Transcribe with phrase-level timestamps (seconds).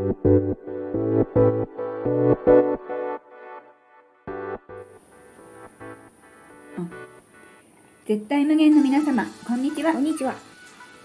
[0.00, 0.16] 絶
[8.26, 9.92] 対無限の皆様こんにちは。
[9.92, 10.36] こんにちは。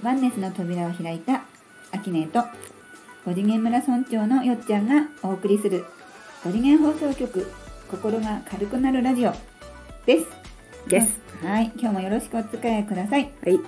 [0.02, 1.42] ワンネスの扉を開いた
[1.92, 2.40] アキネーと
[3.26, 5.84] 5次元村村長のよっちゃんがお送りする
[6.46, 7.52] 5次元放送局
[7.92, 9.34] 心が軽くなるラジオ
[10.06, 10.26] です。
[10.88, 11.20] です。
[11.44, 11.70] はい。
[11.78, 13.30] 今日もよろしくお付き合いください。
[13.44, 13.60] はい。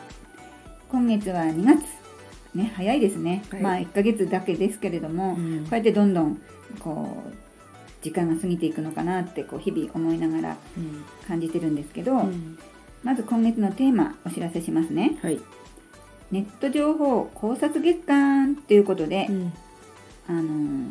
[0.90, 1.97] 今月は2月
[2.58, 6.42] ね早いですね、はいまあ1ヶ月だけですけれども、うんこうやってどんどん
[6.80, 7.34] こう
[8.04, 11.04] 時間が過ぎていくのかなってこう日々思いながらうん。
[11.28, 12.58] 感じてるんですけど、うん
[13.04, 15.40] まず今月のテーマお知らせしますねはい。
[16.32, 19.54] ネット情報考察月間ということで、うん
[20.28, 20.90] あのー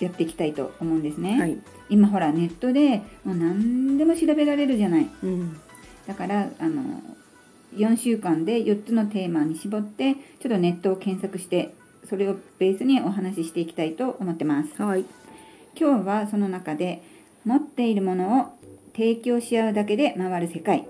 [0.00, 1.58] やっていきたいと思うんですね、はい。
[1.88, 5.60] 今ほらネットでもう何でも調べられるじゃないうん。
[6.08, 7.00] だからあの
[7.76, 11.74] 4週間で4つのテーマに絞ってちょっとネットを検索して
[12.08, 15.04] それをベースにお話ししていきたいと思ってますはい。
[15.78, 17.02] 今日はその中で
[17.44, 18.46] 持っているものを
[18.94, 20.86] 提供し合うだけで回る世界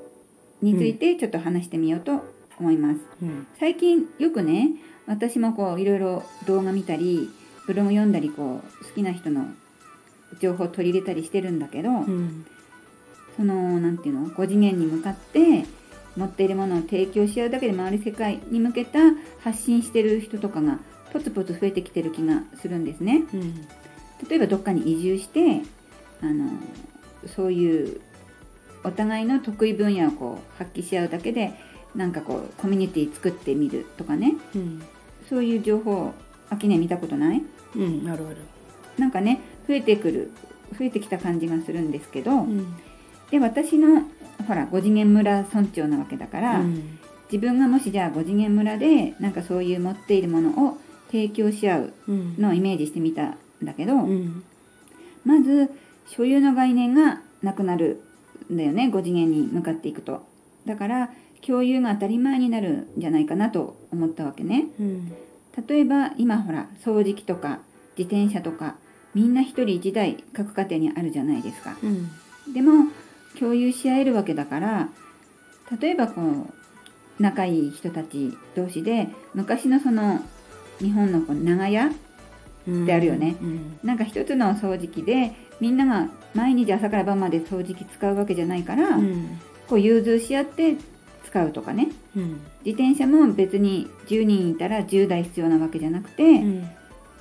[0.60, 2.24] についてちょっと話してみようと
[2.58, 3.46] 思います、うん。
[3.58, 4.70] 最近よくね
[5.06, 7.30] 私もこういろいろ動画見たり
[7.66, 9.46] ブログ読んだりこう好きな人の
[10.40, 12.46] 情報を取り入れたりしてるんだけど、うん。
[13.36, 15.64] そのなんていうの5次元に向かって
[16.16, 18.98] 持っているものを提供し合うだけで回る世界に向けた
[19.40, 20.78] 発信してる人とかが
[21.12, 23.24] ポツポツ増えてきてる気がするんですね。
[23.32, 23.54] うん。
[24.28, 25.62] 例えばどっかに移住して
[26.20, 26.50] あの
[27.26, 28.00] そういう
[28.84, 31.54] お互いの得意分野をこう発揮し合うだけで
[31.94, 34.82] なんかこうコミュニティ作ってみるとかねうん。
[35.28, 36.12] そういう情報
[36.50, 37.42] 秋ね見たことない？
[37.76, 38.08] うん。
[38.08, 38.36] あるある。
[38.98, 40.30] なんかね増えてくる
[40.78, 42.74] 増えてきた感じがするんですけど、うん。
[43.32, 44.02] で私の
[44.46, 46.98] ほら5次元村村長なわけだから、うん。
[47.32, 50.78] 自分がもしじゃあ5次元村でなんかそういう持っているものを
[51.10, 52.34] 提供し合ううん。
[52.38, 54.44] のをイメージしてみたんだけど、うん。
[55.24, 55.70] まず
[56.08, 58.02] 所有の概念がなくなる
[58.52, 60.26] んだよね5次元に向かっていくと
[60.66, 61.10] だから
[61.46, 65.12] 共有が当たり前になるんじゃないかなと思ったわけねうん。
[65.66, 67.60] 例えば今ほら掃除機とか
[67.96, 68.76] 自転車とか
[69.14, 72.10] みんな一人一台各家庭にあるじゃないですかうん。
[72.52, 72.90] でも
[73.38, 74.88] 共有し合えるわけだから
[75.80, 80.20] 例えばこう仲いい人たち同士で昔のその
[80.78, 81.90] 日本のこう長屋
[82.66, 82.86] うん。
[82.86, 83.78] であるよねうん。
[83.82, 89.40] なんか一つの掃除機でみんなが毎日朝から晩まで掃除機使うわけじゃないから、うん。
[89.68, 90.76] こう融通し合って
[91.24, 92.40] 使うとかねうん。
[92.64, 96.68] 自転車も別に10人いたら10台必要なわけじゃなくて、うん。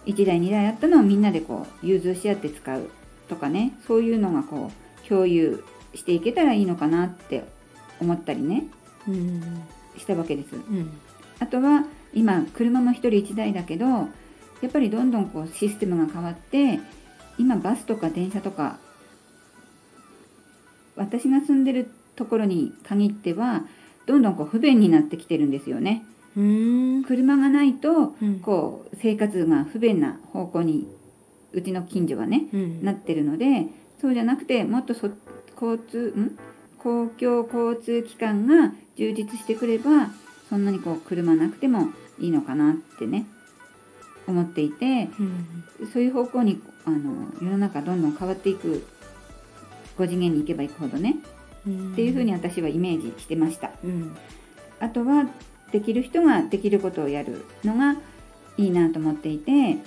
[0.06, 2.90] 1台2台あったのをみんなでこう融通し合って使う
[3.30, 4.72] とかねそういうのがこ
[5.06, 7.44] う共有していけたらいいのかなって
[8.00, 8.66] 思ったりね
[9.08, 9.42] うん。
[9.98, 10.56] したわけです。
[10.56, 10.92] うん。
[11.40, 14.08] あとは今車も1人1台だけどや
[14.68, 16.80] っぱりどんどんこうシステムが変わって
[17.38, 18.78] 今バスとか電車とか
[20.96, 23.64] 私が住んでるところに限っては
[24.06, 26.04] どんどんこう不便になってきてるんですよね。
[26.38, 27.04] うん。
[27.04, 28.40] 車がないとうん。
[28.40, 30.88] こう生活が不便な方向に
[31.54, 32.84] うちの近所はねうん。
[32.84, 33.68] なってるので
[34.00, 35.10] そうじゃなくてもっとそ
[35.62, 36.38] 交通ん？
[36.78, 40.10] 公共交通機関が充実してくれば
[40.50, 41.90] そんなにこう車なくても
[42.20, 43.26] いいのかなってね
[44.28, 45.88] 思っていてうん。
[45.94, 48.86] そういう方向にあの世の中どんどん変わっていく
[49.98, 51.18] 5次元に行けば行くほどね
[51.68, 51.94] うん。
[51.94, 53.72] っていうふうに私はイメージしてました。
[53.84, 54.16] うん。
[54.80, 55.28] あとは
[55.72, 57.96] できる人ができることをやるのが
[58.58, 59.78] いいなと思っていて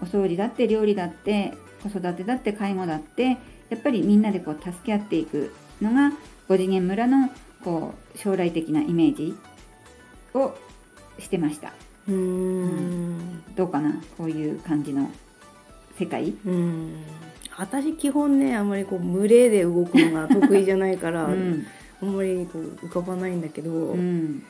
[0.00, 1.52] お掃除だって料理だって
[1.82, 3.36] 子育てだって介護だって
[3.74, 5.52] やっぱりみんなでこう助け合っていく
[5.82, 6.12] のが
[6.48, 7.28] 5次元村の
[7.64, 9.34] こう将来的なイメージ
[10.32, 10.54] を
[11.18, 11.72] してました。
[12.06, 13.42] うん。
[13.56, 14.00] どうかな？
[14.16, 15.10] こういう感じの
[15.98, 16.34] 世界。
[16.46, 17.02] うん。
[17.56, 21.66] 私基本ねあんまりこう群れで動くのが得意じゃないから、 うん。
[22.00, 24.44] あんまりこう浮かばないんだけど、うん。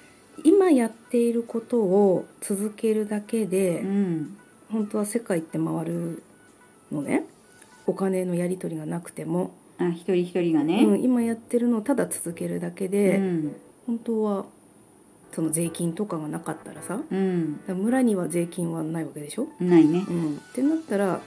[0.45, 4.37] 今やっていることを続けるだけで、うん。
[4.71, 6.23] 本当は世界って回る
[6.93, 7.25] のね
[7.87, 10.85] お金のやり取りがなくても、あ一人一人がね。
[10.85, 13.57] うん、今やってるのをただ続けるだけで、うん。
[13.87, 14.47] 本当は
[15.33, 17.61] その税金とかがなかったらさうん。
[17.67, 20.05] ら村には税金はないわけでしょ、ないね。
[20.09, 21.21] うん、ってなったら、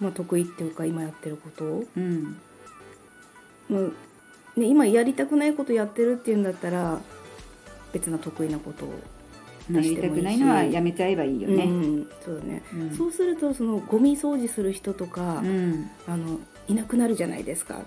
[0.00, 2.36] まあ、得意っていうか今やってることを、うん。
[3.68, 3.80] まあ
[4.58, 7.00] ね、今やりたくないことやってるっていうんだったら
[7.92, 8.94] 別な得意なことを
[9.72, 12.96] やりたくないのはやめちゃえばいいよね、うん、そうだね、うん。
[12.96, 15.90] そうするとそのゴミ掃除する人とか、うん。
[16.06, 17.82] あのいなくなるじゃないですか。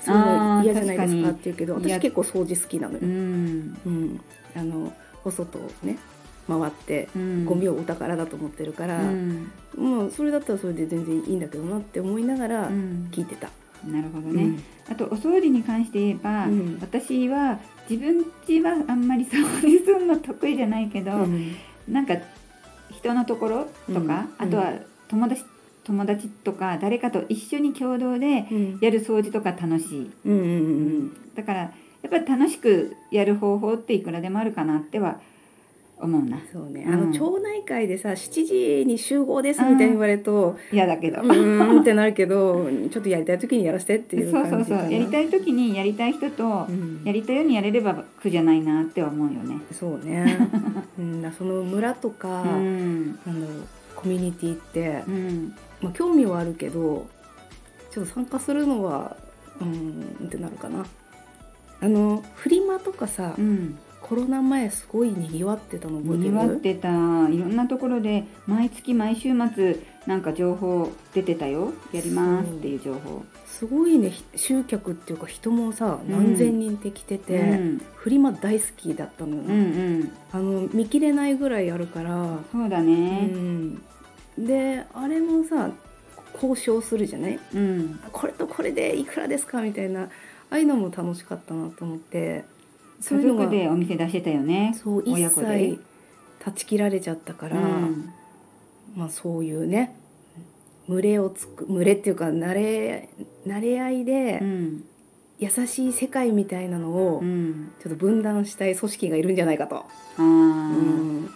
[0.00, 3.78] そういう嫌じゃないです確かって言うけど私結構掃除好きなのよ、うん。
[3.86, 4.20] うん。
[4.54, 4.92] あの
[5.24, 5.98] お外をね
[6.46, 7.44] 回ってうん。
[7.44, 9.50] ゴミをお宝だと思ってるから、うん。
[9.76, 13.08] もまあそれだったらそれで全然いいんだけどなって思いながらうん。
[13.12, 13.50] 聞いてた、
[13.86, 14.62] なるほどね、うん。
[14.90, 16.78] あとお掃除に関して言えば、うん。
[16.80, 17.58] 私は
[17.88, 21.54] 自分家はあんまり掃除するの得意じゃないけど、うん。
[21.88, 22.16] なんか
[22.90, 24.06] 人のところとか、うん。
[24.38, 24.72] あとは
[25.08, 25.42] 友達
[25.84, 28.78] 友達とか誰かと一緒に共同でうん。
[28.80, 30.44] やる掃除とか楽しい、うんうんう
[31.04, 31.34] ん。
[31.34, 31.70] だからや
[32.06, 35.20] っぱり楽しくやる方法っていくらでもあるかなっては
[36.04, 36.38] 思うな。
[36.52, 36.94] そうね、うん。
[36.94, 44.92] あの町内会でさ7時に集合ですみたいに言われると、嫌だけど、うーんってなるけどちょっとやりたい時にやらせてっていうそうそうそう。
[44.92, 47.02] やりたい時にやりたい人とうん。
[47.04, 49.60] やりたいようにやれれば苦じゃないなっては思うよね。
[49.72, 50.38] そうね、
[50.98, 53.18] うん、その村とか、うん。
[53.26, 53.66] なんだろう
[53.96, 55.54] コミュニティって、うん。
[55.80, 57.06] まあ、興味はあるけど
[57.90, 59.16] ちょっと参加するのは
[59.60, 60.84] うんってなるかな。
[61.80, 66.24] あのフリマとかさ、うんコロナ前すごいにぎわってたの覚えてる？
[66.24, 66.88] にぎわってた。
[66.90, 71.72] いろんなところで毎月毎週末なんか情報出てたよ。
[71.90, 73.24] やりますっていう情報。
[73.46, 74.10] すごいね。
[74.10, 76.12] ひ集客っていうか人もさうん。
[76.12, 77.80] 何千人って来てて、うん。
[77.94, 80.12] フリマ大好きだったのよ、うんうん。
[80.32, 83.82] あの見切れないぐらいあるから、そうだうねん、
[84.36, 85.70] であれもさ
[86.34, 87.40] 交渉するじゃない？
[87.54, 88.00] うん。
[88.12, 89.62] これとこれでいくらですか？
[89.62, 90.10] みたいな。
[90.50, 92.44] ああいうのも楽しかったなと思って
[93.04, 94.74] そういうのがでお店出してたよね。
[94.82, 95.78] そう一切
[96.38, 98.12] 断ち切られちゃったから、うん。
[98.96, 99.94] まあそういうね
[100.88, 103.10] 群れをつく群れっていうか慣れ
[103.46, 104.84] 慣れ合いでうん。
[105.38, 107.72] 優しい世界みたいなのをうん。
[107.82, 109.84] ちょっと分断したい組織がいるんじゃないかと、あ
[110.18, 111.30] うーん。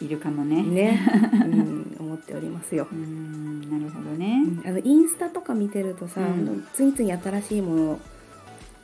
[0.00, 0.62] いるかもね。
[0.62, 0.98] ね、
[1.44, 2.88] うん、思っておりますよ。
[2.90, 3.60] うん。
[3.70, 4.42] なるほどね。
[4.64, 6.64] あのインスタとか見てるとさ、うん。
[6.72, 8.00] 次々新しいもの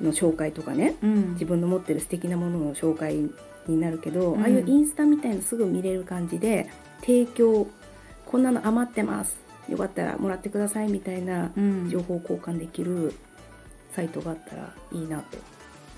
[0.00, 1.32] の紹介とかねうん。
[1.32, 3.28] 自分の持ってる素敵なものの紹介
[3.66, 4.42] になるけど、うん。
[4.42, 6.68] ああいうインスタみたいのすぐ見れる感じで
[7.00, 7.66] 提供
[8.24, 9.36] こんなの余ってます。
[9.68, 11.88] よかったらもらってくださいみたいなうん。
[11.90, 13.14] 情報交換できる
[13.92, 15.38] サイトがあったらいいなと。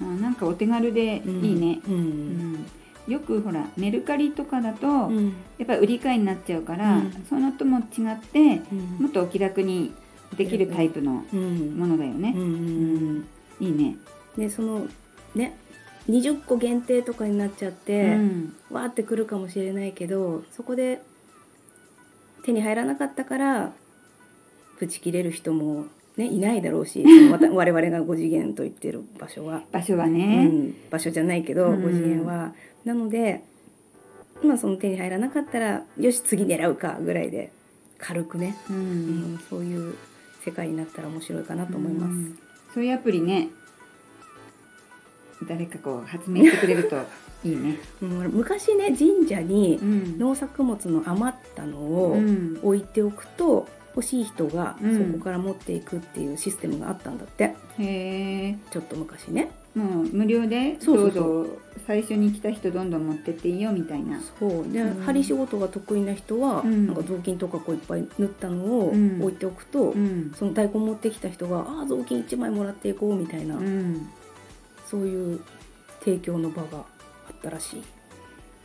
[0.01, 1.95] あなんかお手軽でいいね、うん。
[1.95, 3.13] うん。
[3.13, 5.35] よくほらメルカリとかだと、うん。
[5.59, 7.27] やっぱり売り買いになっちゃうから、うん。
[7.29, 7.85] そのとも違っ
[8.21, 8.39] て
[8.73, 8.79] うん。
[9.01, 9.93] もっとお気楽に
[10.37, 11.77] できるタイプのうん。
[11.77, 12.33] ものだよね。
[12.37, 12.43] うん。
[12.43, 13.27] う、ん
[13.61, 13.97] いいね、
[14.37, 14.87] でその
[15.35, 15.57] ね
[16.09, 18.57] 20個限定とかになっちゃって、うん。
[18.71, 21.03] わーってくるかもしれないけどそこで
[22.45, 23.73] 手に入らなかったから
[24.79, 31.85] ブチ切れる人も、ね、いないだろうし 我々が5次元と言ってる場所は、場所はうね、ん、場所じゃないけどうん。
[31.85, 32.55] 5次元は。
[32.85, 33.43] なので
[34.43, 37.53] まあその手に入らなかったらよし次狙うかぐらいで
[37.99, 38.77] 軽くね、うん。
[38.77, 39.95] うんそういう
[40.45, 42.48] 世界になったら面白いかなと思います。
[42.73, 43.49] そういうアプリね。
[45.47, 46.97] 誰かこう発明してくれると
[47.45, 50.19] いいね、 うん昔ね神社にうん。
[50.19, 52.59] 農作物の余ったのを、うん。
[52.63, 55.13] 置いておくと欲しい人がうん。
[55.13, 58.57] そこから持っていくっていうシステムがあったんだって、へえ。
[58.71, 59.51] ちょっと昔ね。
[59.75, 64.21] もう無料でそうそうど最初に来た人どんどん持ってっていいよみたいな。
[64.41, 64.73] そう。
[64.73, 65.03] で、うん。
[65.03, 66.87] 針仕事が得意な人は、うん。
[66.89, 69.23] なんか雑巾とかこういっぱい縫ったのをうん。
[69.23, 70.33] 置いておくと、うん。
[70.37, 74.09] その大根持ってきた人が「ああ雑巾1枚もらっていこう」みたいな、うん
[74.91, 75.41] そういう
[76.01, 76.83] 提供の場があ
[77.33, 77.83] ったらしい。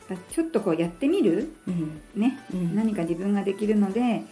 [0.10, 1.54] だちょっとこうやってみる？
[1.68, 2.02] うん。
[2.16, 2.76] ね、うん。
[2.76, 4.24] 何か自分ができるので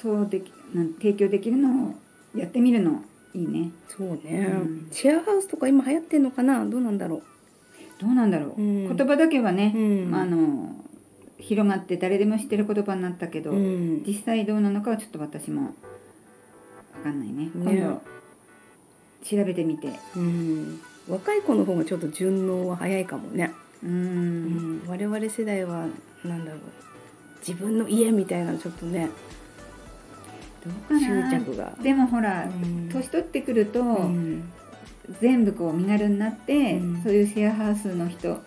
[0.00, 1.94] そうできなん提供できるのを
[2.34, 3.02] やってみるの
[3.34, 3.70] いいね。
[3.88, 4.88] そうね、うん。
[4.90, 6.64] シェアハウスとか今流行ってんのかな？
[6.64, 7.22] どうなんだろ
[7.98, 8.96] どうなんだろう、うん。
[8.96, 10.14] 言葉だけはね、うん。
[10.14, 10.74] あの
[11.38, 15.74] 広がって誰でも知ってる言葉になったけど、実際どうなのかはちょっと私も
[16.94, 17.44] 分かんないね。
[17.44, 17.50] ね。
[17.54, 18.02] 今度
[19.24, 19.92] 調べてみて。
[20.16, 23.52] うん、若い子の方がちょっと順応は早いかもね。
[23.82, 24.78] ううん。
[24.78, 25.86] ん、我々世代は
[26.24, 26.60] なんだろう。
[27.46, 29.08] 自分の家みたいなちょっとね
[30.88, 31.30] 執な。
[31.40, 32.88] 着が、でもほら、うん。
[32.92, 34.50] 年取ってくると、うん。
[35.20, 37.02] 全部こう身軽になって、うん。
[37.02, 38.38] そういうシェアハウスの人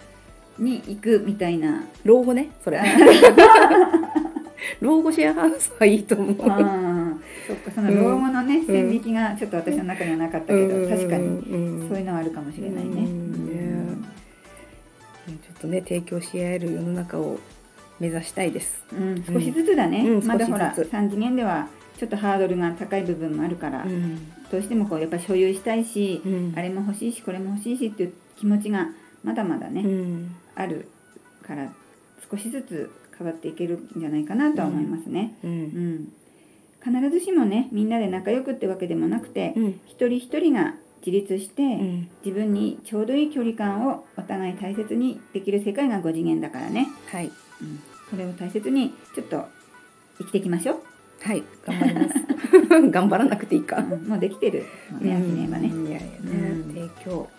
[0.60, 1.84] に行くみたいな。
[2.04, 2.82] 老後ねそれ。
[4.80, 6.36] 老後シェアハウスはいいと思う
[7.48, 11.28] そっかその老後のね、線引きがちょっと私の中にはなかったけど、確かに。
[11.28, 12.92] にそういうのはあるかもしれないね。
[12.92, 14.02] うん。
[14.02, 14.04] ね
[15.26, 17.40] ちょっとね提供し合える世の中を
[18.00, 18.84] 目指したいです。
[18.94, 19.24] うん。
[19.24, 20.28] 少しずつだね、うん。
[20.28, 20.94] まだほら少しずつ。
[20.94, 24.32] 3次元ではちょっとハードルが高い部分もあるから、うん。
[24.50, 26.54] どうしてもこうやっぱ所有したいし、うん。
[26.56, 28.88] あれも欲しいしこれも欲しいしっていう気持ちが
[29.24, 30.36] まだまだね、うん。
[30.56, 30.88] ある
[31.46, 31.72] から
[32.30, 35.38] 少しずつ変わっていけるんじゃないかなとは思いますね。
[35.44, 35.94] ううん。
[35.96, 36.14] ん
[36.84, 39.80] 必ずしもねみんなで仲良くってわけでもなくて、うん。
[39.86, 40.76] 一人一人が
[41.06, 42.10] 自立して、うん。
[42.26, 47.32] 自分にちょうどいい距離感をお互い大切にできる世界が5次元だからね、はい。
[47.62, 49.46] うん、それを大切にちょっと
[50.18, 50.80] 生きていきましょう。
[51.22, 51.44] はい。
[51.66, 52.16] 頑張ります。
[52.92, 54.08] 頑張らなくていいか、うん。
[54.08, 54.66] もうできてる。
[55.00, 55.88] ね、アキネーはね、うん。
[55.88, 56.74] いやいやね、うん。
[56.74, 57.30] 提供。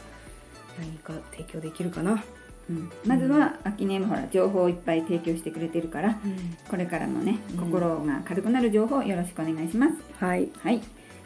[0.79, 2.25] 何か提供できるかな、
[2.69, 2.91] うん。
[3.07, 6.19] まずはアキネーもほら情報をいっぱい提供してくれてるから
[6.69, 7.59] これからもねうん。
[7.59, 9.95] 心が軽くなる情報よろしくお願いします、
[10.25, 10.51] はい。
[10.61, 10.81] はい。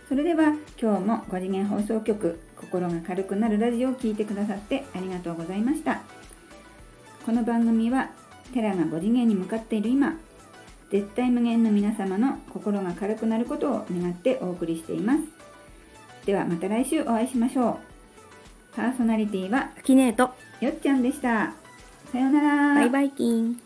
[0.09, 6.01] それでは今日も5次元放送局心が軽くなるラジオを聞いてくださってありがとうございました。
[7.27, 8.11] この番組は
[8.55, 10.17] テラが5次元に向かっている今
[10.91, 15.21] 絶対無限の皆様の心が軽くなることを願ってお送りしています。
[16.25, 17.79] ではまた来週お会いしましょう。
[18.75, 20.31] パーソナリティはアキネート
[20.61, 21.53] よっちゃんでした
[22.11, 23.61] さようならバイバイキン